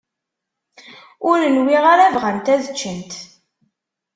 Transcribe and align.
Ur 1.29 1.39
nwiɣ 1.57 1.83
ara 1.93 2.13
bɣant 2.15 2.47
ad 2.53 2.63
ččent. 2.73 3.11